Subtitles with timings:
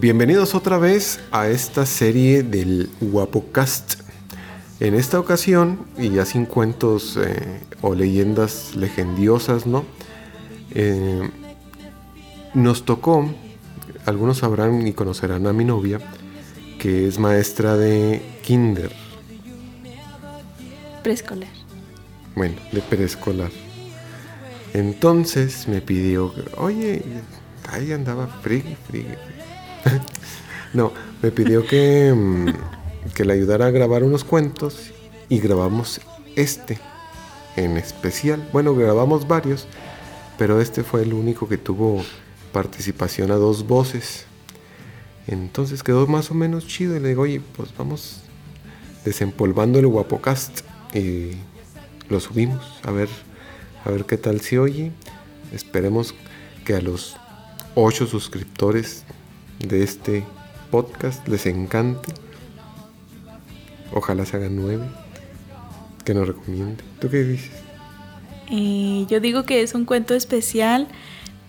[0.00, 4.00] Bienvenidos otra vez a esta serie del Guapocast.
[4.80, 9.84] En esta ocasión, y ya sin cuentos eh, o leyendas legendiosas, ¿no?
[10.70, 11.28] Eh,
[12.54, 13.28] nos tocó,
[14.06, 16.00] algunos sabrán y conocerán a mi novia,
[16.78, 18.92] que es maestra de kinder.
[21.02, 21.50] Preescolar.
[22.34, 23.50] Bueno, de preescolar.
[24.72, 27.02] Entonces me pidió, oye,
[27.68, 29.16] ahí andaba frigui, frigui.
[30.74, 34.90] no, me pidió que, mm, que le ayudara a grabar unos cuentos
[35.28, 36.00] y grabamos
[36.36, 36.78] este
[37.56, 38.48] en especial.
[38.52, 39.66] Bueno, grabamos varios,
[40.38, 42.02] pero este fue el único que tuvo
[42.52, 44.26] participación a dos voces.
[45.26, 48.22] Entonces quedó más o menos chido y le digo, oye, pues vamos
[49.04, 50.60] desempolvando el Guapocast
[50.94, 51.32] y
[52.08, 53.08] lo subimos a ver,
[53.84, 54.92] a ver qué tal se oye.
[55.52, 56.14] Esperemos
[56.64, 57.16] que a los
[57.74, 59.04] ocho suscriptores
[59.60, 60.24] de este
[60.70, 62.12] podcast les encante.
[63.92, 64.84] Ojalá se hagan nueve.
[66.04, 66.82] Que nos recomiende.
[66.98, 67.50] ¿Tú qué dices?
[68.50, 70.88] Eh, yo digo que es un cuento especial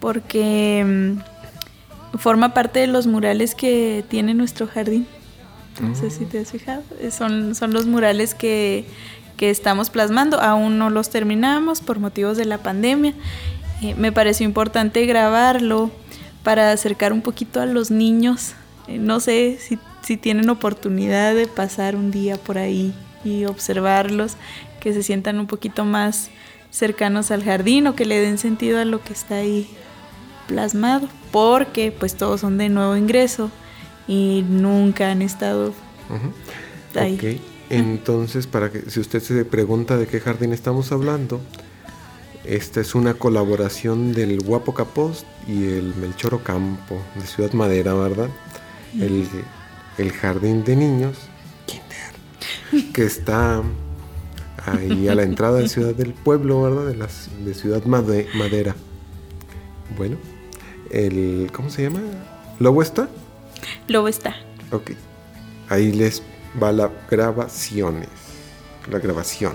[0.00, 5.06] porque mm, forma parte de los murales que tiene nuestro jardín.
[5.80, 6.82] No sé si te has fijado.
[7.00, 8.84] Eh, Son, son los murales que,
[9.36, 10.40] que estamos plasmando.
[10.40, 13.14] Aún no los terminamos por motivos de la pandemia.
[13.82, 15.90] Eh, me pareció importante grabarlo
[16.42, 18.54] para acercar un poquito a los niños.
[18.88, 24.36] Eh, no sé si, si tienen oportunidad de pasar un día por ahí y observarlos,
[24.80, 26.30] que se sientan un poquito más
[26.70, 29.68] cercanos al jardín o que le den sentido a lo que está ahí
[30.46, 33.50] plasmado, porque pues todos son de nuevo ingreso
[34.08, 35.74] y nunca han estado
[36.96, 37.40] ahí.
[37.68, 41.40] Entonces para que si usted se pregunta de qué jardín estamos hablando,
[42.44, 48.28] esta es una colaboración del Guapo Capost y el Melchoro Campo de Ciudad Madera, ¿verdad?
[48.98, 49.28] El,
[49.98, 51.16] el jardín de niños,
[51.66, 53.62] Kinder, que está
[54.66, 56.86] ahí a la entrada de Ciudad del Pueblo, ¿verdad?
[56.86, 58.74] De, las, de Ciudad Made- Madera.
[59.96, 60.16] Bueno,
[60.90, 62.00] el, ¿cómo se llama?
[62.58, 63.08] ¿Lobo está?
[63.86, 64.34] Lobo está.
[64.72, 64.92] Ok.
[65.68, 66.22] Ahí les
[66.60, 68.08] va la grabaciones.
[68.90, 69.52] La grabación.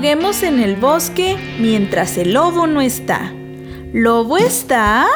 [0.00, 3.34] Juguemos en el bosque mientras el lobo no está.
[3.92, 5.06] ¿Lobo está?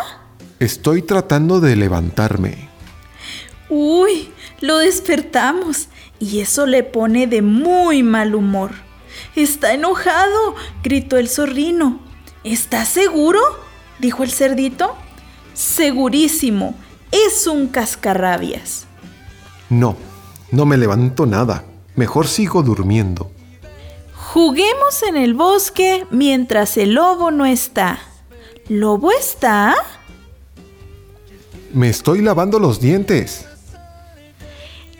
[0.60, 2.68] Estoy tratando de levantarme.
[3.70, 4.28] Uy,
[4.60, 5.88] lo despertamos
[6.20, 8.72] y eso le pone de muy mal humor.
[9.34, 12.00] Está enojado, gritó el zorrino.
[12.44, 13.40] ¿Estás seguro?
[14.00, 14.94] dijo el cerdito.
[15.54, 16.74] Segurísimo,
[17.10, 18.84] es un cascarrabias.
[19.70, 19.96] No,
[20.50, 21.64] no me levanto nada.
[21.96, 23.30] Mejor sigo durmiendo.
[24.34, 28.00] Juguemos en el bosque mientras el lobo no está.
[28.66, 29.76] ¿Lobo está?
[31.72, 33.46] Me estoy lavando los dientes.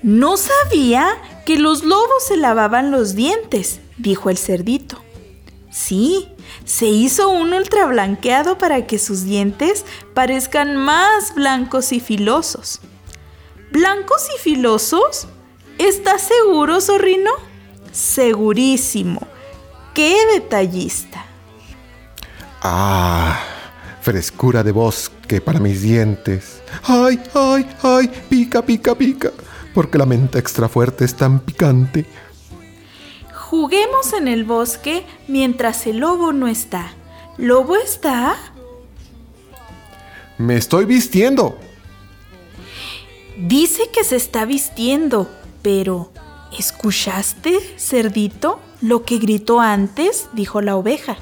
[0.04, 5.02] No sabía que los lobos se lavaban los dientes, dijo el cerdito.
[5.68, 6.28] Sí,
[6.64, 9.84] se hizo un ultra blanqueado para que sus dientes
[10.14, 12.82] parezcan más blancos y filosos.
[13.72, 15.26] ¿Blancos y filosos?
[15.78, 17.32] ¿Estás seguro, zorrino?
[17.94, 19.20] Segurísimo.
[19.94, 21.24] ¡Qué detallista!
[22.60, 23.38] Ah,
[24.00, 26.60] frescura de bosque para mis dientes.
[26.82, 29.30] Ay, ay, ay, pica, pica, pica.
[29.72, 32.04] Porque la menta extra fuerte es tan picante.
[33.32, 36.92] Juguemos en el bosque mientras el lobo no está.
[37.36, 38.34] ¿Lobo está?
[40.36, 41.56] Me estoy vistiendo.
[43.36, 45.30] Dice que se está vistiendo,
[45.62, 46.10] pero
[46.58, 50.28] ¿escuchaste, cerdito, lo que gritó antes?
[50.32, 51.16] dijo la oveja.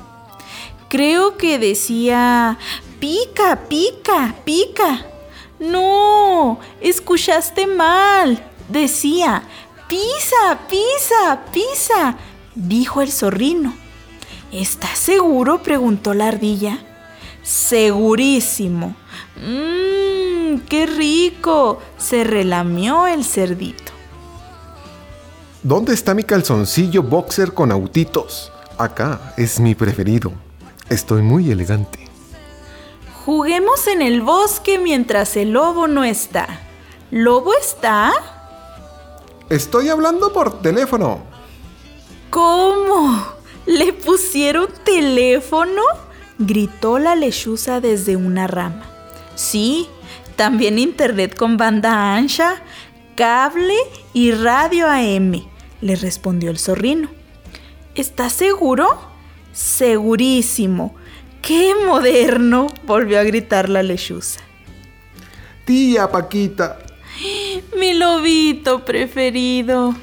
[0.88, 2.58] Creo que decía,
[3.00, 5.06] pica, pica, pica.
[5.58, 8.44] No, escuchaste mal.
[8.68, 9.42] Decía,
[9.88, 12.16] pisa, pisa, pisa,
[12.54, 13.74] dijo el zorrino.
[14.52, 15.62] ¿Estás seguro?
[15.62, 16.78] preguntó la ardilla.
[17.42, 18.94] Segurísimo.
[19.36, 21.80] Mmm, qué rico.
[21.96, 23.91] Se relamió el cerdito.
[25.62, 28.50] ¿Dónde está mi calzoncillo boxer con autitos?
[28.78, 30.32] Acá es mi preferido.
[30.88, 32.00] Estoy muy elegante.
[33.24, 36.48] Juguemos en el bosque mientras el lobo no está.
[37.12, 38.12] ¿Lobo está?
[39.48, 41.20] Estoy hablando por teléfono.
[42.30, 43.24] ¿Cómo?
[43.66, 45.82] ¿Le pusieron teléfono?
[46.38, 48.82] gritó la lechuza desde una rama.
[49.36, 49.88] Sí,
[50.34, 52.56] También internet con banda ancha,
[53.14, 53.76] cable
[54.14, 55.44] y radio AM,
[55.82, 57.10] le respondió el zorrino.
[57.94, 58.88] ¿Estás seguro?
[59.52, 60.94] Segurísimo.
[61.42, 62.68] ¡Qué moderno!
[62.86, 64.40] volvió a gritar la lechuza.
[65.66, 66.78] Tía Paquita.
[67.78, 69.94] Mi lobito preferido.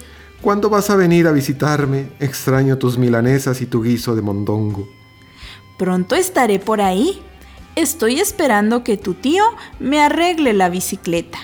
[0.41, 2.09] ¿Cuándo vas a venir a visitarme?
[2.19, 4.87] Extraño tus milanesas y tu guiso de mondongo.
[5.77, 7.21] Pronto estaré por ahí.
[7.75, 9.43] Estoy esperando que tu tío
[9.79, 11.39] me arregle la bicicleta.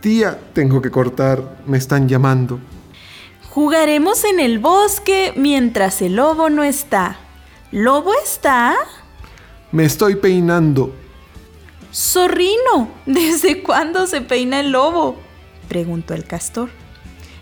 [0.00, 1.58] Tía, tengo que cortar.
[1.66, 2.60] Me están llamando.
[3.54, 7.18] Jugaremos en el bosque mientras el lobo no está.
[7.70, 8.74] ¿Lobo está?
[9.70, 10.92] Me estoy peinando.
[11.94, 15.20] Zorrino, ¿desde cuándo se peina el lobo?
[15.68, 16.68] preguntó el castor.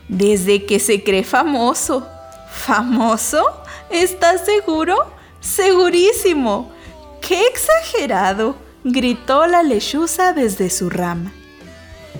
[0.06, 2.06] Desde que se cree famoso.
[2.50, 3.43] ¿Famoso?
[3.88, 4.99] ¿Estás seguro?
[5.41, 6.73] Segurísimo.
[7.23, 8.56] ¡Qué exagerado!
[8.85, 11.32] gritó la lechuza desde su rama.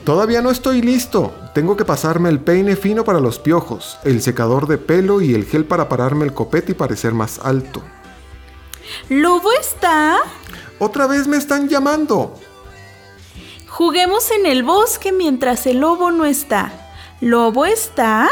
[0.05, 1.33] Todavía no estoy listo.
[1.55, 5.45] Tengo que pasarme el peine fino para los piojos, el secador de pelo y el
[5.45, 7.83] gel para pararme el copete y parecer más alto.
[9.09, 10.19] ¿Lobo está?
[10.79, 12.35] Otra vez me están llamando.
[13.69, 16.73] Juguemos en el bosque mientras el lobo no está.
[17.21, 18.29] ¿Lobo está?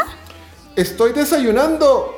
[0.75, 2.13] Estoy desayunando.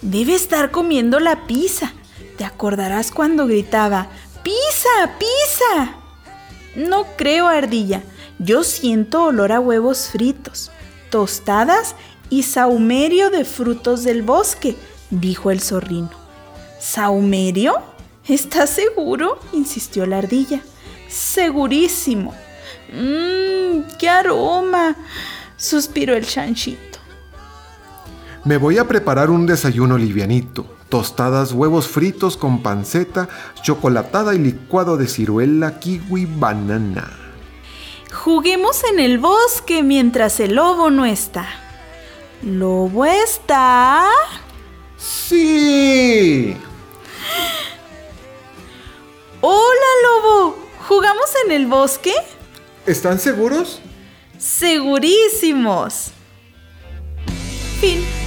[0.00, 1.92] Debe estar comiendo la pizza.
[2.36, 4.08] Te acordarás cuando gritaba,
[4.44, 5.18] ¡Pizza!
[5.18, 5.96] ¡Pizza!
[6.76, 8.02] No creo, ardilla.
[8.38, 10.70] Yo siento olor a huevos fritos,
[11.10, 11.96] tostadas
[12.30, 14.76] y saumerio de frutos del bosque,
[15.10, 16.10] dijo el zorrino.
[16.78, 17.74] ¿Saumerio?
[18.26, 19.40] ¿Estás seguro?
[19.52, 20.60] insistió la ardilla.
[21.08, 22.34] Segurísimo.
[22.92, 24.94] Mmm, qué aroma,
[25.56, 26.98] suspiró el chanchito.
[28.44, 30.64] Me voy a preparar un desayuno livianito.
[30.88, 33.28] Tostadas, huevos fritos con panceta,
[33.62, 37.27] chocolatada y licuado de ciruela, kiwi, banana.
[38.12, 41.46] Juguemos en el bosque mientras el lobo no está.
[42.42, 44.08] ¿Lobo está?
[44.96, 46.56] Sí.
[49.40, 50.58] Hola, lobo.
[50.88, 52.14] ¿Jugamos en el bosque?
[52.86, 53.80] ¿Están seguros?
[54.38, 56.12] Segurísimos.
[57.80, 58.17] Fin.